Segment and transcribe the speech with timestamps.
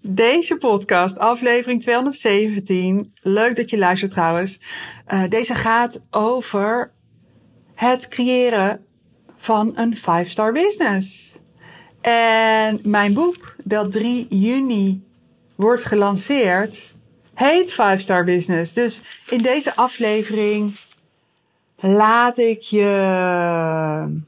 [0.00, 3.14] Deze podcast, aflevering 217.
[3.22, 4.60] Leuk dat je luistert trouwens.
[5.12, 6.90] Uh, deze gaat over
[7.74, 8.84] het creëren
[9.36, 11.38] van een 5-star business.
[12.00, 15.02] En mijn boek, dat 3 juni
[15.54, 16.92] wordt gelanceerd,
[17.34, 18.72] heet 5-star business.
[18.72, 20.72] Dus in deze aflevering
[21.76, 24.20] laat ik je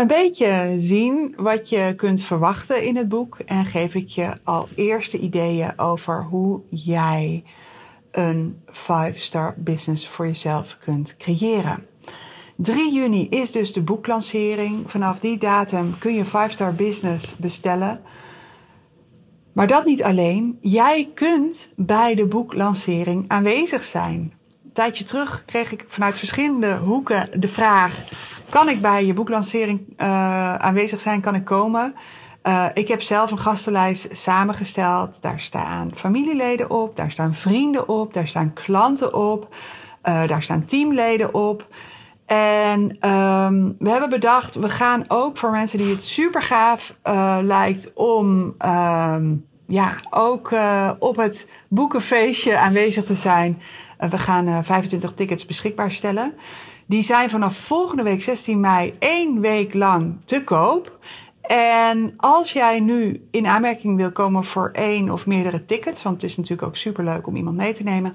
[0.00, 4.68] een beetje zien wat je kunt verwachten in het boek en geef ik je al
[4.74, 7.44] eerste ideeën over hoe jij
[8.10, 11.86] een 5-star business voor jezelf kunt creëren.
[12.56, 14.90] 3 juni is dus de boeklancering.
[14.90, 18.00] Vanaf die datum kun je 5-star business bestellen.
[19.52, 20.58] Maar dat niet alleen.
[20.60, 24.32] Jij kunt bij de boeklancering aanwezig zijn.
[24.64, 28.08] Een tijdje terug kreeg ik vanuit verschillende hoeken de vraag:
[28.50, 31.20] kan ik bij je boeklancering uh, aanwezig zijn?
[31.20, 31.94] Kan ik komen?
[32.42, 35.22] Uh, ik heb zelf een gastenlijst samengesteld.
[35.22, 39.54] Daar staan familieleden op, daar staan vrienden op, daar staan klanten op,
[40.08, 41.66] uh, daar staan teamleden op.
[42.26, 46.94] En um, we hebben bedacht, we gaan ook voor mensen die het super gaaf
[47.42, 50.54] lijkt om um, ja, ook
[50.98, 53.62] op het boekenfeestje aanwezig te zijn.
[54.10, 56.34] we gaan 25 tickets beschikbaar stellen.
[56.90, 60.98] Die zijn vanaf volgende week 16 mei één week lang te koop.
[61.40, 66.30] En als jij nu in aanmerking wil komen voor één of meerdere tickets, want het
[66.30, 68.14] is natuurlijk ook superleuk om iemand mee te nemen,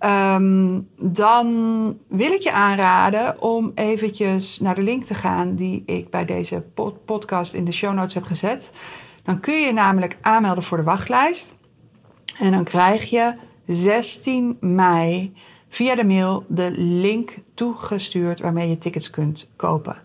[0.00, 6.10] um, dan wil ik je aanraden om eventjes naar de link te gaan die ik
[6.10, 6.64] bij deze
[7.04, 8.72] podcast in de show notes heb gezet.
[9.22, 11.54] Dan kun je namelijk aanmelden voor de wachtlijst.
[12.38, 13.34] En dan krijg je
[13.66, 15.32] 16 mei
[15.68, 19.96] via de mail de link toegestuurd waarmee je tickets kunt kopen.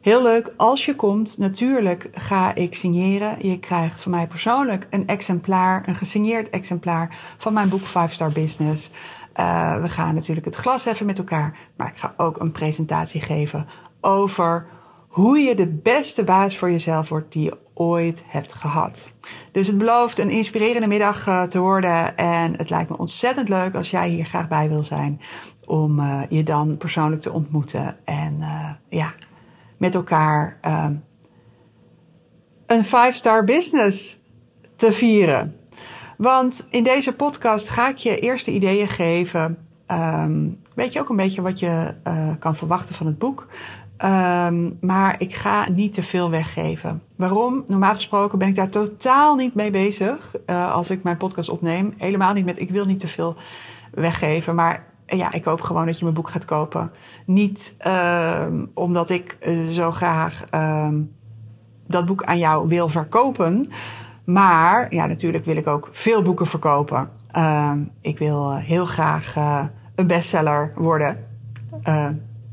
[0.00, 3.48] Heel leuk, als je komt, natuurlijk ga ik signeren.
[3.48, 8.32] Je krijgt van mij persoonlijk een exemplaar, een gesigneerd exemplaar van mijn boek 5 Star
[8.32, 8.90] Business.
[9.36, 13.20] Uh, we gaan natuurlijk het glas even met elkaar, maar ik ga ook een presentatie
[13.20, 13.66] geven
[14.00, 14.66] over
[15.08, 19.12] hoe je de beste baas voor jezelf wordt die je ooit hebt gehad.
[19.52, 22.16] Dus het belooft een inspirerende middag uh, te worden.
[22.16, 25.20] En het lijkt me ontzettend leuk als jij hier graag bij wil zijn.
[25.64, 27.96] Om uh, je dan persoonlijk te ontmoeten.
[28.04, 29.14] En uh, ja,
[29.76, 30.58] met elkaar
[32.66, 34.18] een 5-star business
[34.76, 35.56] te vieren.
[36.16, 39.58] Want in deze podcast ga ik je eerste ideeën geven.
[39.90, 41.94] Um, weet je ook een beetje wat je
[42.38, 43.46] kan verwachten van het boek.
[44.04, 47.02] Um, maar ik ga niet te veel weggeven.
[47.16, 47.64] Waarom?
[47.66, 51.94] Normaal gesproken ben ik daar totaal niet mee bezig uh, als ik mijn podcast opneem.
[51.96, 53.36] Helemaal niet met ik wil niet te veel
[53.90, 54.54] weggeven.
[54.54, 56.90] Maar ja, ik hoop gewoon dat je mijn boek gaat kopen.
[57.26, 61.02] Niet uh, omdat ik uh, zo graag ehm,
[61.86, 63.70] dat boek aan jou wil verkopen.
[64.24, 67.10] Maar ja, natuurlijk wil ik ook veel boeken verkopen.
[68.00, 69.36] ik wil heel graag
[69.94, 71.24] een bestseller worden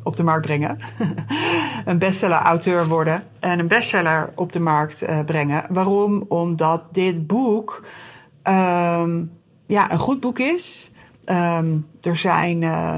[0.03, 0.77] op de markt brengen.
[1.85, 5.65] een bestseller-auteur worden en een bestseller op de markt uh, brengen.
[5.69, 6.25] Waarom?
[6.27, 7.83] Omdat dit boek
[8.43, 9.31] um,
[9.65, 10.91] ja, een goed boek is.
[11.25, 12.97] Um, er zijn uh,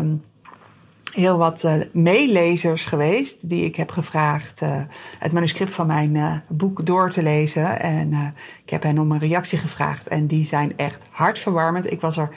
[1.12, 4.82] heel wat uh, meelezers geweest die ik heb gevraagd uh,
[5.20, 7.80] het manuscript van mijn boek door te lezen.
[7.80, 8.34] En
[8.64, 11.92] ik heb hen om een reactie gevraagd en die zijn echt hartverwarmend.
[11.92, 12.30] Ik was er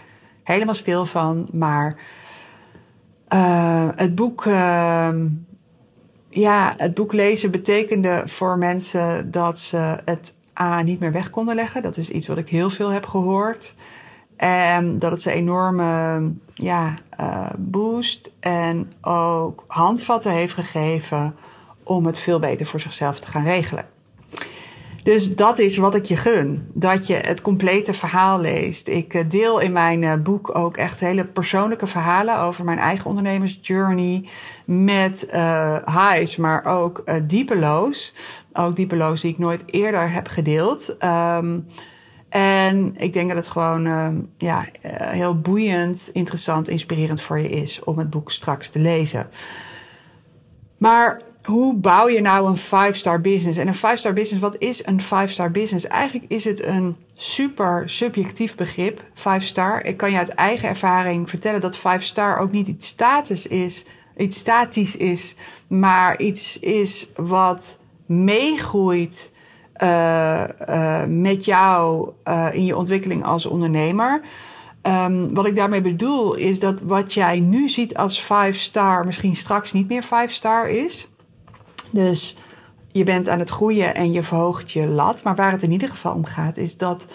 [0.43, 1.97] helemaal stil van, maar
[3.33, 5.11] uh, het boek, uh,
[6.29, 11.55] ja, het boek lezen betekende voor mensen dat ze het A niet meer weg konden
[11.55, 11.83] leggen.
[11.83, 13.75] Dat is iets wat ik heel veel heb gehoord.
[14.37, 16.23] En dat het ze enorme
[16.55, 21.35] ja, uh, boost en ook handvatten heeft gegeven
[21.83, 23.98] om het veel beter voor zichzelf te gaan regelen.
[25.09, 26.71] Dus dat is wat ik je gun.
[26.73, 28.89] Dat je het complete verhaal leest.
[28.89, 33.07] Ik eh, deel in mijn eh, boek ook echt hele persoonlijke verhalen over mijn eigen
[33.07, 34.29] ondernemersjourney.
[34.65, 38.15] Met uh, highs, maar ook uh, diepe lows.
[38.53, 40.97] Ook diepe lows die ik nooit eerder heb gedeeld.
[41.05, 41.67] Um,
[42.29, 44.09] en ik denk dat het gewoon uh,
[44.39, 44.67] ja,
[44.99, 49.27] heel boeiend, interessant, inspirerend voor je is om het boek straks te lezen.
[50.77, 53.59] Maar hoe bouw je nou een five-star business?
[53.59, 55.87] En een five-star business, wat is een five-star business?
[55.87, 59.85] Eigenlijk is het een super subjectief begrip, five-star.
[59.85, 63.85] Ik kan je uit eigen ervaring vertellen dat five-star ook niet iets status is,
[64.17, 65.35] iets statisch is,
[65.67, 69.33] maar iets is wat meegroeit
[69.83, 74.21] uh, uh, met jou uh, in je ontwikkeling als ondernemer.
[74.83, 79.73] Um, wat ik daarmee bedoel is dat wat jij nu ziet als five-star misschien straks
[79.73, 81.09] niet meer five-star is.
[81.91, 82.37] Dus
[82.93, 85.23] je bent aan het groeien en je verhoogt je lat.
[85.23, 87.07] Maar waar het in ieder geval om gaat, is dat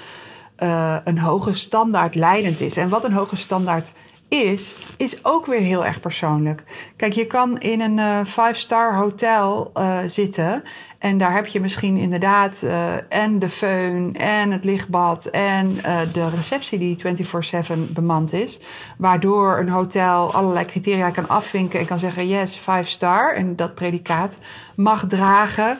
[0.59, 2.77] uh, een hoge standaard leidend is.
[2.77, 3.91] En wat een hoge standaard
[4.27, 6.63] is, is ook weer heel erg persoonlijk.
[6.95, 10.63] Kijk, je kan in een uh, five-star hotel uh, zitten.
[10.97, 15.75] En daar heb je misschien inderdaad uh, en de föhn en het lichtbad en
[16.13, 18.59] de receptie die 24/7 bemand is.
[18.97, 23.33] Waardoor een hotel allerlei criteria kan afvinken en kan zeggen yes, five star.
[23.35, 24.37] En dat predicaat
[24.75, 25.77] mag dragen.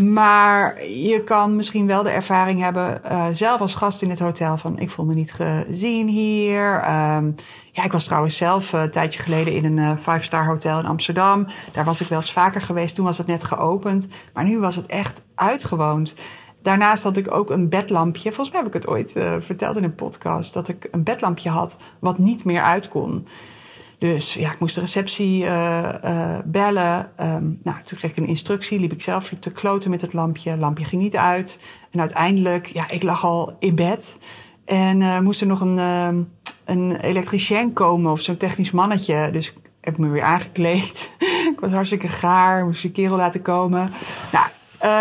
[0.00, 4.56] Maar je kan misschien wel de ervaring hebben, uh, zelf als gast in het hotel,
[4.56, 6.74] van ik voel me niet gezien hier.
[6.74, 7.34] Um,
[7.72, 10.86] ja, ik was trouwens zelf uh, een tijdje geleden in een uh, five-star hotel in
[10.86, 11.46] Amsterdam.
[11.72, 12.94] Daar was ik wel eens vaker geweest.
[12.94, 14.08] Toen was het net geopend.
[14.32, 16.14] Maar nu was het echt uitgewoond.
[16.62, 18.32] Daarnaast had ik ook een bedlampje.
[18.32, 20.54] Volgens mij heb ik het ooit verteld in een podcast.
[20.54, 23.26] Dat ik een bedlampje had wat niet meer uit kon.
[24.02, 25.44] Dus ja, ik moest de receptie
[26.44, 27.10] bellen.
[27.20, 28.80] Um, nou, toen kreeg ik een instructie.
[28.80, 30.50] Liep ik zelf te kloten met het lampje.
[30.50, 31.60] Het lampje ging niet uit.
[31.90, 34.18] En uiteindelijk, ja, ik lag al in bed.
[34.64, 35.78] En moest er nog een
[36.64, 39.30] een elektricien komen of zo'n technisch mannetje.
[39.32, 41.10] Dus heb ik me weer aangekleed.
[41.54, 43.90] ik was hartstikke gaar, moest een kerel laten komen.
[44.32, 44.46] Nou,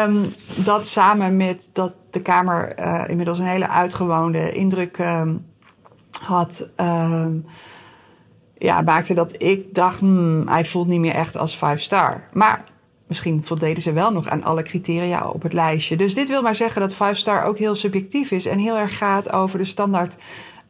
[0.10, 0.26] um,
[0.64, 4.98] dat samen met dat de kamer inmiddels een hele uitgewoonde indruk
[6.22, 6.70] had,
[8.62, 12.24] ja, maakte dat ik dacht, hmm, hij voelt niet meer echt als five star.
[12.34, 12.64] Maar
[13.08, 15.96] misschien voldeden ze wel nog aan alle criteria op het lijstje.
[15.96, 18.98] Dus dit wil maar zeggen dat five star ook heel subjectief is en heel erg
[18.98, 20.16] gaat over de standaard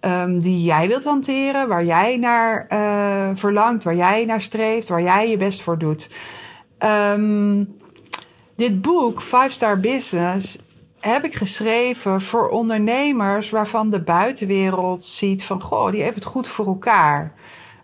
[0.02, 5.02] um, die jij wilt hanteren, waar jij naar uh, verlangt, waar jij naar streeft, waar
[5.02, 6.10] jij je best voor doet.
[7.14, 7.76] Um,
[8.56, 10.58] dit boek, Five Star Business,
[11.00, 16.48] heb ik geschreven voor ondernemers waarvan de buitenwereld ziet van, goh, die heeft het goed
[16.48, 17.34] voor elkaar.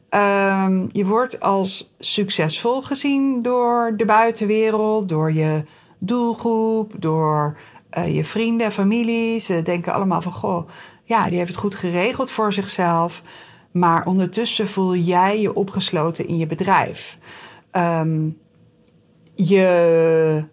[0.10, 5.64] Um, je wordt als succesvol gezien door de buitenwereld, door je
[5.98, 7.58] doelgroep, door
[7.98, 9.40] uh, je vrienden en familie.
[9.40, 10.70] Ze denken allemaal van, goh,
[11.04, 13.22] ja, die heeft het goed geregeld voor zichzelf.
[13.72, 17.18] Maar ondertussen voel jij je opgesloten in je bedrijf.
[17.72, 18.38] Um,
[19.36, 20.44] je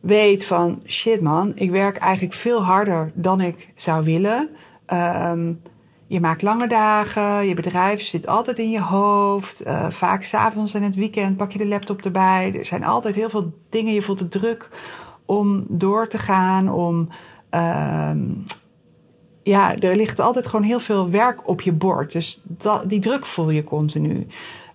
[0.00, 4.48] weet van shit man, ik werk eigenlijk veel harder dan ik zou willen.
[4.92, 5.62] Um,
[6.08, 9.66] je maakt lange dagen, je bedrijf zit altijd in je hoofd.
[9.66, 12.54] Uh, vaak s'avonds en het weekend pak je de laptop erbij.
[12.54, 13.92] Er zijn altijd heel veel dingen.
[13.92, 14.68] Je voelt de druk
[15.26, 17.08] om door te gaan, om
[17.50, 18.44] um,
[19.42, 22.12] ja, er ligt altijd gewoon heel veel werk op je bord.
[22.12, 24.26] Dus dat, die druk voel je continu.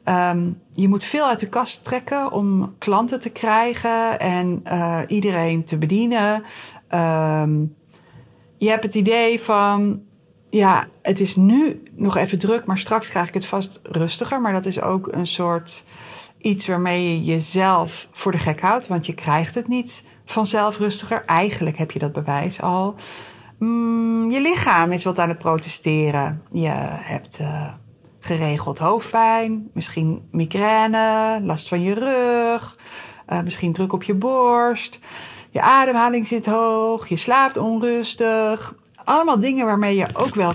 [0.06, 5.64] Um, je moet veel uit de kast trekken om klanten te krijgen en uh, iedereen
[5.64, 6.44] te bedienen.
[6.94, 7.76] Um,
[8.58, 10.02] je hebt het idee van,
[10.54, 14.42] ja, het is nu nog even druk, maar straks krijg ik het vast rustiger.
[14.42, 15.86] Maar dat is ook een soort
[16.38, 21.26] iets waarmee je jezelf voor de gek houdt, want je krijgt het niet vanzelf rustiger.
[21.26, 22.96] Eigenlijk heb je dat bewijs al.
[23.60, 26.44] Mm, je lichaam is wat aan het protesteren.
[26.52, 27.74] Je hebt uh,
[28.20, 32.78] geregeld hoofdpijn, misschien migraine, last van je rug,
[33.30, 35.00] uh, misschien druk op je borst.
[35.50, 38.82] Je ademhaling zit hoog, je slaapt onrustig.
[39.04, 40.54] Allemaal dingen waarmee je ook wel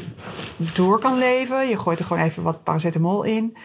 [0.75, 1.69] door kan leven.
[1.69, 3.57] Je gooit er gewoon even wat paracetamol in.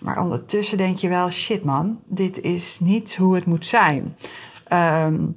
[0.00, 4.16] Maar ondertussen denk je wel, shit man, dit is niet hoe het moet zijn.
[4.72, 5.36] Um,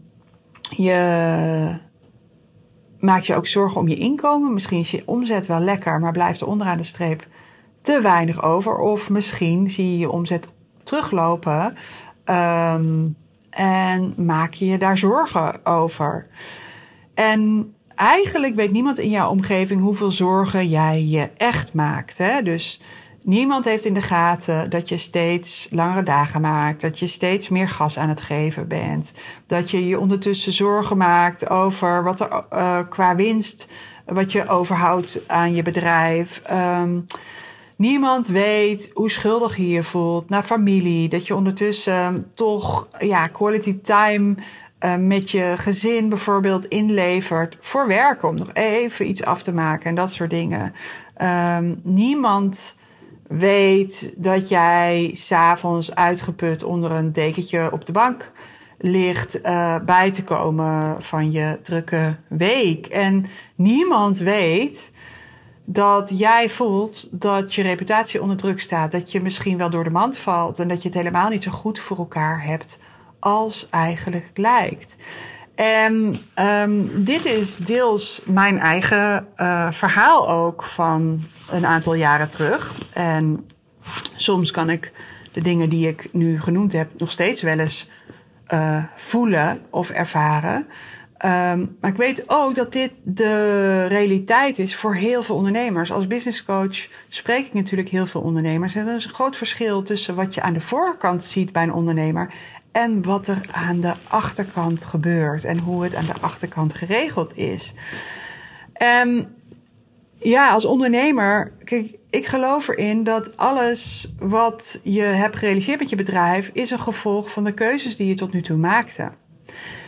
[0.69, 1.79] je
[2.99, 4.53] maak je ook zorgen om je inkomen.
[4.53, 7.27] Misschien is je omzet wel lekker, maar blijft er onderaan de streep
[7.81, 8.77] te weinig over.
[8.77, 10.49] Of misschien zie je je omzet
[10.83, 11.75] teruglopen
[12.25, 13.15] um,
[13.49, 16.27] en maak je je daar zorgen over.
[17.13, 22.17] En eigenlijk weet niemand in jouw omgeving hoeveel zorgen jij je echt maakt.
[22.17, 22.41] Hè?
[22.41, 22.81] Dus
[23.23, 27.69] Niemand heeft in de gaten dat je steeds langere dagen maakt, dat je steeds meer
[27.69, 29.13] gas aan het geven bent,
[29.45, 33.67] dat je je ondertussen zorgen maakt over wat er uh, qua winst,
[34.05, 36.41] wat je overhoudt aan je bedrijf.
[36.51, 37.05] Um,
[37.75, 43.81] niemand weet hoe schuldig je je voelt naar familie, dat je ondertussen toch ja, quality
[43.81, 44.35] time
[44.85, 49.85] uh, met je gezin bijvoorbeeld inlevert voor werk om nog even iets af te maken
[49.85, 50.73] en dat soort dingen.
[51.21, 52.75] Um, niemand
[53.27, 58.31] weet dat jij s'avonds uitgeput onder een dekentje op de bank
[58.77, 62.85] ligt uh, bij te komen van je drukke week.
[62.85, 64.91] En niemand weet
[65.65, 68.91] dat jij voelt dat je reputatie onder druk staat.
[68.91, 71.51] Dat je misschien wel door de mand valt en dat je het helemaal niet zo
[71.51, 72.79] goed voor elkaar hebt
[73.21, 74.95] als eigenlijk lijkt.
[75.55, 82.73] En um, dit is deels mijn eigen uh, verhaal ook van een aantal jaren terug.
[82.93, 83.49] En
[84.15, 84.91] soms kan ik
[85.31, 87.89] de dingen die ik nu genoemd heb nog steeds wel eens
[88.53, 90.67] uh, voelen of ervaren.
[91.25, 95.91] Um, maar ik weet ook dat dit de realiteit is voor heel veel ondernemers.
[95.91, 98.75] Als businesscoach spreek ik natuurlijk heel veel ondernemers.
[98.75, 101.73] En er is een groot verschil tussen wat je aan de voorkant ziet bij een
[101.73, 102.33] ondernemer
[102.71, 107.73] en wat er aan de achterkant gebeurt en hoe het aan de achterkant geregeld is.
[108.73, 109.35] En
[110.17, 115.95] ja, als ondernemer, kijk, ik geloof erin dat alles wat je hebt gerealiseerd met je
[115.95, 119.11] bedrijf is een gevolg van de keuzes die je tot nu toe maakte.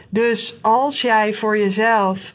[0.10, 2.34] Dus als jij voor jezelf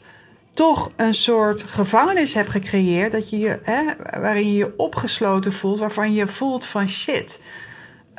[0.53, 3.83] toch een soort gevangenis hebt gecreëerd, dat je je, hè,
[4.19, 7.41] waarin je je opgesloten voelt, waarvan je voelt van shit.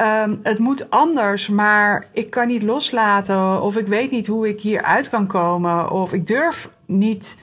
[0.00, 3.62] Um, het moet anders, maar ik kan niet loslaten.
[3.62, 5.90] Of ik weet niet hoe ik hieruit kan komen.
[5.90, 7.36] Of ik durf niet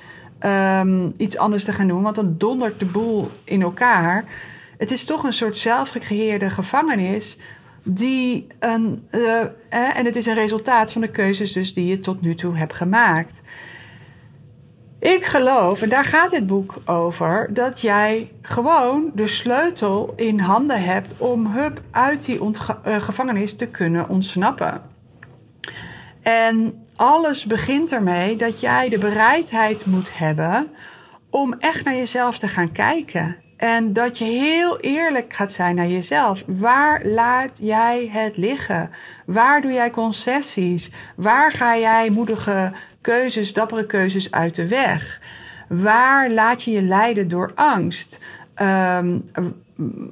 [0.45, 4.25] um, iets anders te gaan doen, want dan dondert de boel in elkaar.
[4.77, 7.37] Het is toch een soort zelfgecreëerde gevangenis.
[7.83, 12.21] Die een, uh, en het is een resultaat van de keuzes dus die je tot
[12.21, 13.41] nu toe hebt gemaakt.
[15.07, 20.83] Ik geloof, en daar gaat dit boek over, dat jij gewoon de sleutel in handen
[20.83, 24.81] hebt om hup uit die uh, gevangenis te kunnen ontsnappen.
[26.21, 30.67] En alles begint ermee dat jij de bereidheid moet hebben
[31.29, 33.35] om echt naar jezelf te gaan kijken.
[33.57, 36.43] En dat je heel eerlijk gaat zijn naar jezelf.
[36.47, 38.89] Waar laat jij het liggen?
[39.25, 40.91] Waar doe jij concessies?
[41.15, 42.71] Waar ga jij moedige
[43.07, 45.21] keuzes, dappere keuzes uit de weg?
[45.67, 48.19] Waar laat je je leiden door angst?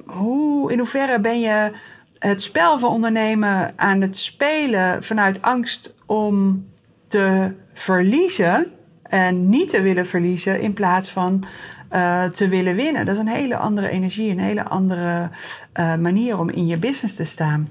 [0.06, 1.70] Hoe, in hoeverre ben je
[2.18, 6.66] het spel van ondernemen aan het spelen vanuit angst om
[7.08, 8.66] te verliezen
[9.02, 11.44] en niet te willen verliezen in plaats van
[11.92, 13.06] uh, te willen winnen.
[13.06, 15.28] Dat is een hele andere energie, een hele andere
[15.74, 17.68] uh, manier om in je business te staan.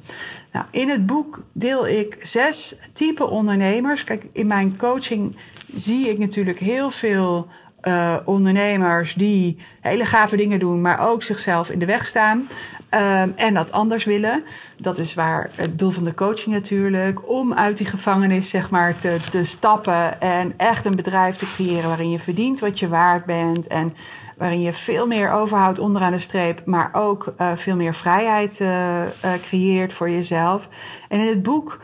[0.55, 4.03] Nou, in het boek deel ik zes type ondernemers.
[4.03, 5.35] Kijk, in mijn coaching
[5.73, 7.47] zie ik natuurlijk heel veel
[7.81, 12.37] uh, ondernemers die hele gave dingen doen, maar ook zichzelf in de weg staan.
[12.37, 14.43] Um, en dat anders willen.
[14.77, 17.29] Dat is waar het doel van de coaching natuurlijk.
[17.29, 20.21] Om uit die gevangenis zeg maar te, te stappen.
[20.21, 23.67] En echt een bedrijf te creëren waarin je verdient wat je waard bent.
[23.67, 23.93] En
[24.37, 26.61] waarin je veel meer overhoudt onderaan de streep.
[26.65, 29.01] Maar ook uh, veel meer vrijheid uh,
[29.41, 30.69] creëert voor jezelf.
[31.09, 31.79] En in het boek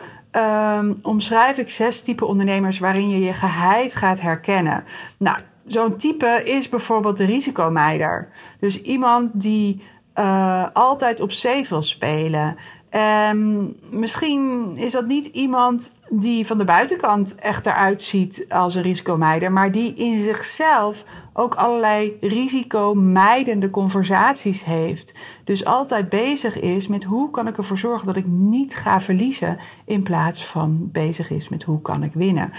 [0.77, 4.83] um, omschrijf ik zes type ondernemers waarin je je geheid gaat herkennen.
[5.17, 8.27] Nou, zo'n type is bijvoorbeeld de risicomeider.
[8.59, 9.83] Dus iemand die
[10.73, 12.57] altijd op zee wil spelen.
[13.31, 18.81] Um, misschien is dat niet iemand die van de buitenkant echt eruit ziet als een
[18.81, 21.03] risicomeider, maar die in zichzelf
[21.33, 25.13] ook allerlei risicomijdende conversaties heeft.
[25.43, 29.57] Dus altijd bezig is met hoe kan ik ervoor zorgen dat ik niet ga verliezen,
[29.85, 32.51] in plaats van bezig is met hoe kan ik winnen.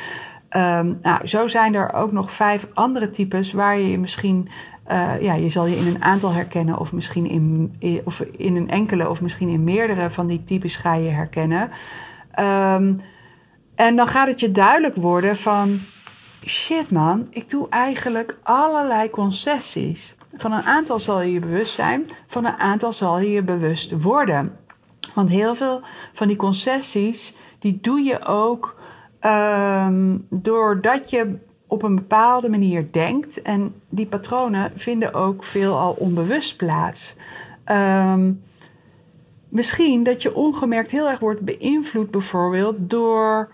[0.56, 4.48] Um, nou, zo zijn er ook nog vijf andere types waar je misschien
[4.90, 8.70] uh, ja, je zal je in een aantal herkennen, of misschien in, of in een
[8.70, 11.70] enkele, of misschien in meerdere van die types ga je herkennen.
[12.40, 13.00] Um,
[13.74, 15.78] en dan gaat het je duidelijk worden van
[16.44, 20.16] shit man, ik doe eigenlijk allerlei concessies.
[20.34, 24.02] Van een aantal zal je je bewust zijn, van een aantal zal je je bewust
[24.02, 24.56] worden.
[25.14, 25.80] Want heel veel
[26.12, 28.80] van die concessies, die doe je ook
[29.20, 33.42] um, doordat je op een bepaalde manier denkt.
[33.42, 37.16] En die patronen vinden ook veelal onbewust plaats.
[37.70, 38.42] Um,
[39.48, 43.52] misschien dat je ongemerkt heel erg wordt beïnvloed, bijvoorbeeld door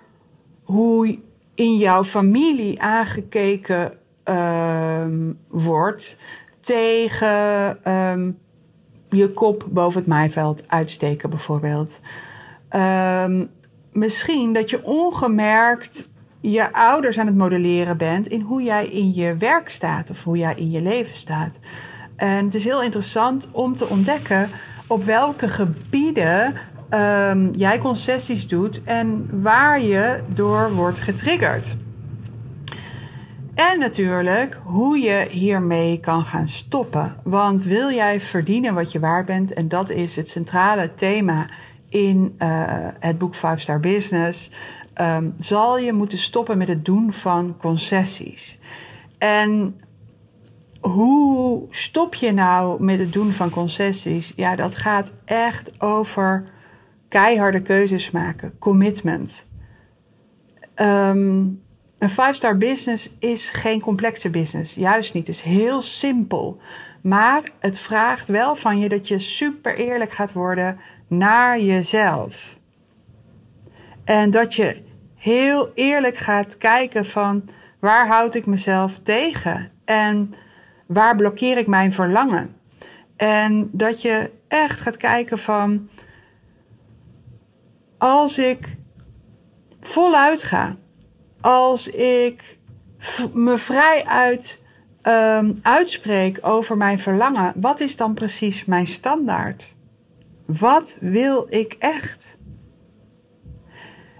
[0.63, 1.19] hoe
[1.59, 3.93] in jouw familie aangekeken
[4.25, 6.19] um, wordt
[6.61, 8.39] tegen um,
[9.11, 12.01] je kop boven het maaiveld uitsteken, bijvoorbeeld.
[13.93, 16.11] misschien dat je ongemerkt
[16.41, 20.37] je ouders aan het modelleren bent in hoe jij in je werk staat of hoe
[20.37, 21.59] jij in je leven staat.
[22.17, 24.49] En het is heel interessant om te ontdekken
[24.87, 26.55] op welke gebieden
[26.91, 31.77] um, jij concessies doet en waar je door wordt getriggerd.
[33.55, 37.17] En natuurlijk hoe je hiermee kan gaan stoppen.
[37.23, 41.47] Want wil jij verdienen wat je waard bent, en dat is het centrale thema
[41.89, 42.63] in uh,
[43.01, 44.51] het boek Five Star Business,
[44.95, 48.59] ehm, zal je moeten stoppen met het doen van concessies.
[49.19, 49.81] En
[50.81, 54.33] hoe stop je nou met het doen van concessies?
[54.37, 56.45] Ja, dat gaat echt over
[57.09, 59.49] keiharde keuzes maken, commitment.
[60.77, 61.63] Um,
[61.99, 65.27] een five-star business is geen complexe business, juist niet.
[65.27, 66.61] Het is heel simpel.
[67.01, 72.59] Maar het vraagt wel van je dat je super eerlijk gaat worden naar jezelf.
[74.05, 74.83] En dat je
[75.17, 77.49] heel eerlijk gaat kijken van
[77.79, 80.35] waar houd ik mezelf tegen en
[80.87, 82.57] waar blokkeer ik mijn verlangen.
[83.17, 85.89] En dat je echt gaat kijken van
[87.99, 88.77] als ik
[89.81, 90.77] voluit ga,
[91.41, 92.59] als ik
[93.33, 94.63] me vrij uit
[95.03, 99.75] um, uitspreek over mijn verlangen, wat is dan precies mijn standaard?
[100.47, 102.37] Wat wil ik echt?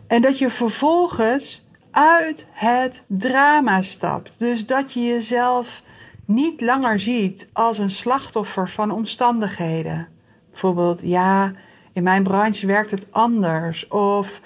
[0.07, 4.39] En dat je vervolgens uit het drama stapt.
[4.39, 5.83] Dus dat je jezelf
[6.25, 10.09] niet langer ziet als een slachtoffer van omstandigheden.
[10.51, 11.53] Bijvoorbeeld, ja,
[11.93, 13.89] in mijn branche werkt het anders.
[13.89, 14.41] Of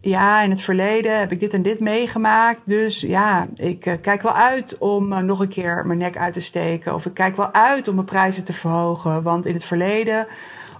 [0.00, 2.60] ja, in het verleden heb ik dit en dit meegemaakt.
[2.64, 6.32] Dus ja, ik uh, kijk wel uit om uh, nog een keer mijn nek uit
[6.32, 6.94] te steken.
[6.94, 9.22] Of ik kijk wel uit om mijn prijzen te verhogen.
[9.22, 10.26] Want in het verleden.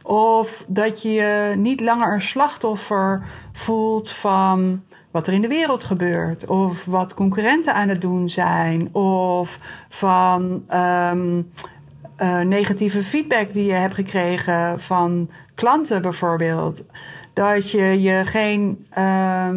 [0.02, 3.22] Of dat je je niet langer een slachtoffer
[3.52, 6.46] voelt van wat er in de wereld gebeurt.
[6.46, 8.94] Of wat concurrenten aan het doen zijn.
[8.94, 11.52] Of van um,
[12.22, 16.84] uh, negatieve feedback die je hebt gekregen van klanten bijvoorbeeld
[17.32, 19.50] dat je je geen, uh,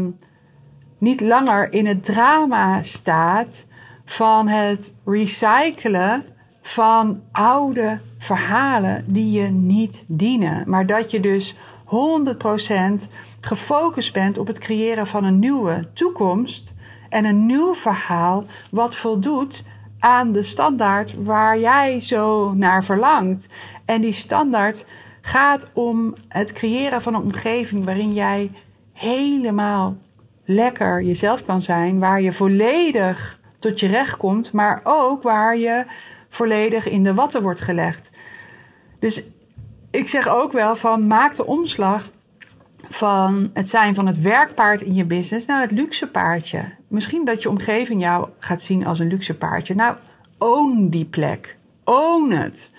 [0.98, 3.66] niet langer in het drama staat
[4.06, 6.24] van het recyclen
[6.62, 10.64] van oude verhalen die je niet dienen.
[10.66, 11.56] Maar dat je dus
[11.86, 13.10] 100%
[13.42, 16.74] gefocust bent op het creëren van een nieuwe toekomst
[17.10, 19.66] en een nieuw verhaal wat voldoet
[20.00, 23.50] aan de standaard waar jij zo naar verlangt.
[23.86, 24.86] En die standaard
[25.22, 28.52] gaat om het creëren van een omgeving waarin jij
[28.94, 29.98] helemaal
[30.46, 35.86] lekker jezelf kan zijn, waar je volledig tot je recht komt, maar ook waar je
[36.30, 38.12] volledig in de watten wordt gelegd.
[39.00, 39.24] Dus
[39.92, 42.10] ik zeg ook wel van maak de omslag
[42.90, 46.64] van het zijn van het werkpaard in je business naar het luxe paardje.
[46.88, 49.76] Misschien dat je omgeving jou gaat zien als een luxe paardje.
[49.76, 49.96] Nou,
[50.38, 51.58] own die plek.
[51.84, 52.74] Own het.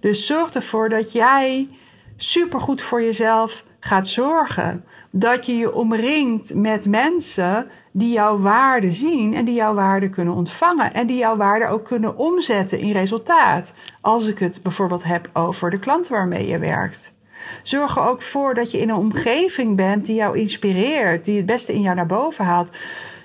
[0.00, 1.68] Dus zorg ervoor dat jij
[2.16, 4.84] supergoed voor jezelf gaat zorgen.
[5.10, 10.34] Dat je je omringt met mensen die jouw waarde zien en die jouw waarde kunnen
[10.34, 10.94] ontvangen.
[10.94, 13.74] En die jouw waarde ook kunnen omzetten in resultaat.
[14.00, 17.14] Als ik het bijvoorbeeld heb over de klanten waarmee je werkt.
[17.62, 21.46] Zorg er ook voor dat je in een omgeving bent die jou inspireert, die het
[21.46, 22.70] beste in jou naar boven haalt.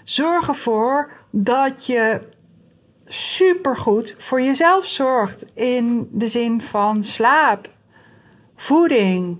[0.03, 2.21] Zorg ervoor dat je
[3.05, 7.69] supergoed voor jezelf zorgt in de zin van slaap,
[8.61, 9.37] voeding,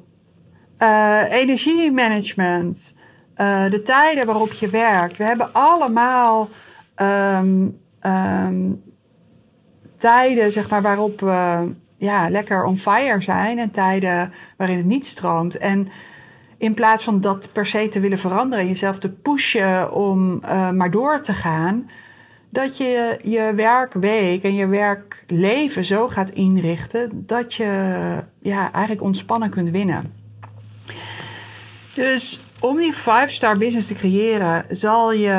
[0.80, 2.98] uh, energiemanagement,
[3.38, 5.18] uh, de tijden waarop je werkt.
[5.18, 6.50] We hebben allemaal
[7.02, 8.84] um, um,
[9.98, 15.06] tijden zeg maar, waarop we ja, lekker on fire zijn en tijden waarin het niet
[15.06, 15.58] stroomt.
[15.58, 15.88] En
[16.58, 20.92] in plaats van dat per se te willen veranderen, jezelf te pushen om uh, maar
[20.92, 21.90] door te gaan,
[22.52, 27.66] dat je je werkweek en je werkleven zo gaat inrichten dat je
[28.42, 30.14] ja, eigenlijk ontspannen kunt winnen.
[31.94, 35.30] Dus om die 5-star business te creëren, zal je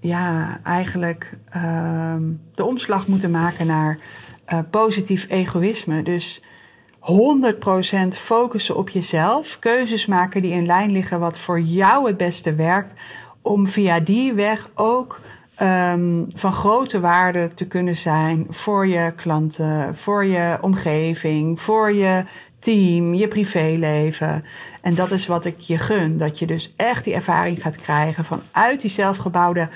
[0.00, 2.14] ja, eigenlijk uh,
[2.54, 3.98] de omslag moeten maken naar
[4.52, 6.02] uh, positief egoïsme.
[6.02, 6.42] Dus
[7.00, 12.54] 100% focussen op jezelf, keuzes maken die in lijn liggen wat voor jou het beste
[12.54, 12.94] werkt,
[13.42, 15.20] om via die weg ook
[15.62, 22.24] um, van grote waarde te kunnen zijn voor je klanten, voor je omgeving, voor je
[22.58, 24.44] team, je privéleven.
[24.80, 26.16] En dat is wat ik je gun.
[26.16, 29.68] Dat je dus echt die ervaring gaat krijgen vanuit die zelfgebouwde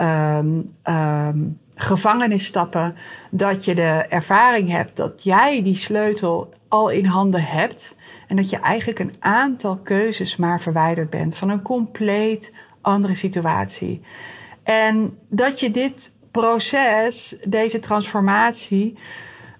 [0.00, 2.94] um, um, gevangenis stappen.
[3.30, 7.96] Dat je de ervaring hebt dat jij die sleutel al in handen hebt.
[8.28, 14.02] En dat je eigenlijk een aantal keuzes maar verwijderd bent van een compleet andere situatie.
[14.66, 18.98] En dat je dit proces, deze transformatie,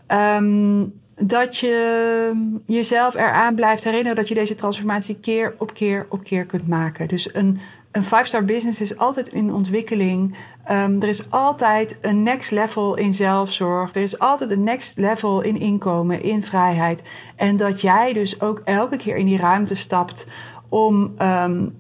[0.08, 6.24] um, dat je jezelf eraan blijft herinneren dat je deze transformatie keer op keer op
[6.24, 7.08] keer kunt maken.
[7.08, 7.60] Dus een,
[7.92, 10.36] een five-star business is altijd in ontwikkeling.
[10.70, 13.94] Um, er is altijd een next level in zelfzorg.
[13.94, 17.02] Er is altijd een next level in inkomen, in vrijheid.
[17.36, 20.26] En dat jij dus ook elke keer in die ruimte stapt
[20.68, 21.74] om um,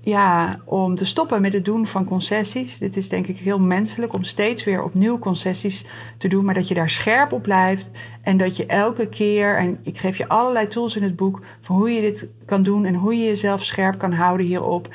[0.00, 2.78] ja, om te stoppen met het doen van concessies.
[2.78, 5.84] Dit is denk ik heel menselijk om steeds weer opnieuw concessies
[6.18, 7.90] te doen, maar dat je daar scherp op blijft
[8.22, 11.76] en dat je elke keer, en ik geef je allerlei tools in het boek van
[11.76, 14.94] hoe je dit kan doen en hoe je jezelf scherp kan houden hierop,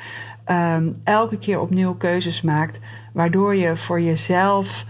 [0.50, 2.78] um, elke keer opnieuw keuzes maakt,
[3.12, 4.84] waardoor je voor jezelf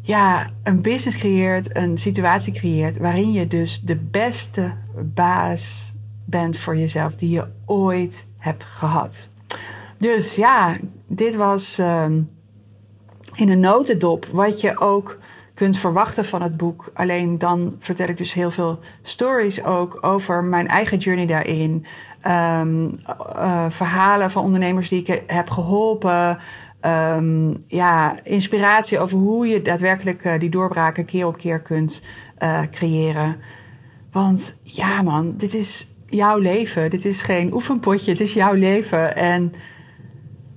[0.00, 4.72] ja, een business creëert, een situatie creëert waarin je dus de beste
[5.14, 5.92] baas
[6.24, 9.28] bent voor jezelf die je ooit hebt gehad.
[9.98, 10.76] Dus ja,
[11.06, 12.20] dit was ehm,
[13.34, 15.18] in een notendop wat je ook
[15.54, 16.90] kunt verwachten van het boek.
[16.94, 21.86] Alleen dan vertel ik dus heel veel stories ook over mijn eigen journey daarin.
[22.20, 26.38] Ehm, eh, verhalen van ondernemers die ik heb geholpen.
[26.80, 32.02] Ehm, ja, inspiratie over hoe je daadwerkelijk uh, die doorbraken keer op keer kunt
[32.42, 33.36] uh, creëren.
[34.12, 36.90] Want ja, man, dit is jouw leven.
[36.90, 39.16] Dit is geen oefenpotje, het is jouw leven.
[39.16, 39.52] En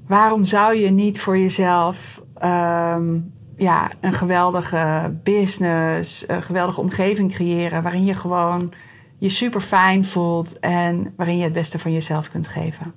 [0.08, 7.84] waarom zou je niet voor jezelf um, ja, een geweldige business, een geweldige omgeving creëren
[7.84, 8.74] waarin je gewoon
[9.17, 12.93] je super fijn voelt en waarin je het beste van jezelf kunt geven.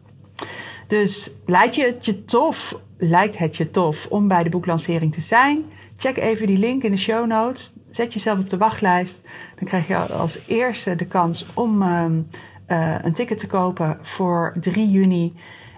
[0.87, 5.21] Dus lijkt je het je tof, lijkt het je tof om bij de boeklancering te
[5.21, 5.65] zijn?
[5.97, 7.73] Check even die link in de show notes.
[7.91, 9.23] Zet jezelf op de wachtlijst.
[9.55, 12.29] Dan krijg je als eerste de kans om um,
[12.71, 15.35] uh, een ticket te kopen voor 3 juni.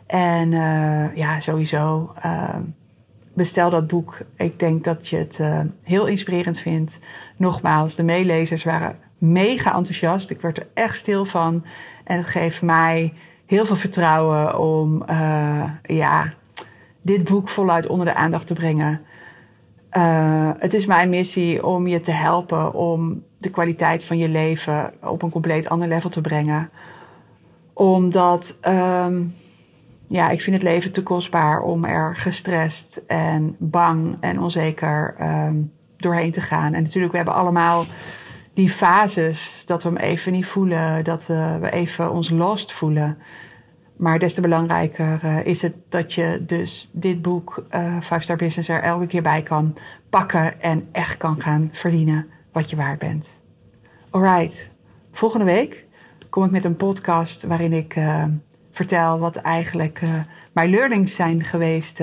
[0.06, 2.56] En uh, ja, sowieso uh,
[3.34, 4.18] bestel dat boek.
[4.36, 5.40] Ik denk dat je het
[5.82, 7.00] heel inspirerend vindt.
[7.36, 10.30] Nogmaals, de meelezers waren mega enthousiast.
[10.30, 11.64] Ik werd er echt stil van.
[12.04, 13.12] En het geeft mij
[13.46, 15.04] heel veel vertrouwen om
[15.82, 16.32] ja,
[17.02, 19.00] dit boek voluit onder de aandacht te brengen.
[19.96, 24.92] Uh, het is mijn missie om je te helpen om de kwaliteit van je leven
[25.02, 26.70] op een compleet ander level te brengen.
[27.72, 29.34] Omdat, um,
[30.06, 35.72] ja, ik vind het leven te kostbaar om er gestrest en bang en onzeker um,
[35.96, 36.74] doorheen te gaan.
[36.74, 37.84] En natuurlijk, we hebben allemaal
[38.54, 43.18] die fases dat we hem even niet voelen, dat we, we even ons lost voelen.
[43.96, 48.36] Maar des te belangrijker uh, is het dat je dus dit boek, uh, Five Star
[48.36, 49.76] Business, er elke keer bij kan
[50.10, 53.40] pakken en echt kan gaan verdienen wat je waard bent.
[54.10, 54.70] Alright,
[55.12, 55.84] volgende week
[56.28, 58.24] kom ik met een podcast waarin ik uh,
[58.70, 60.02] vertel wat eigenlijk
[60.52, 62.00] mijn learnings zijn geweest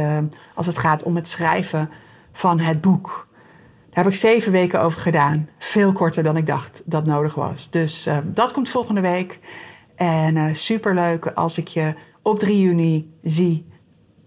[0.53, 1.89] als het gaat om het schrijven
[2.31, 3.27] van het boek.
[3.89, 5.49] Daar heb ik zeven weken over gedaan.
[5.57, 7.69] Veel korter dan ik dacht dat nodig was.
[7.69, 9.39] Dus dat komt volgende week.
[9.99, 13.65] En uh, superleuk als ik je op 3 juni zie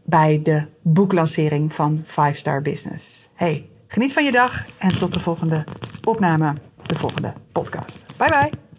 [0.05, 3.29] bij de boeklancering van 5 Star Business.
[3.35, 5.65] Hey, geniet van je dag en tot de volgende
[6.05, 6.55] opname,
[6.87, 8.05] de volgende podcast.
[8.17, 8.72] Bye bye.